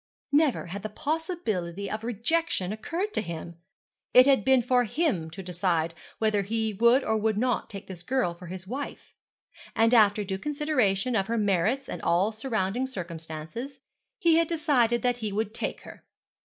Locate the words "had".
0.65-0.81, 4.25-4.43, 14.37-14.47